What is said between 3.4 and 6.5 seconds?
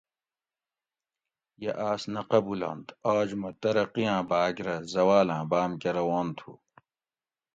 مۤہ ترقی آۤں باۤگ رہ زواۤلاۤں بام کہ روان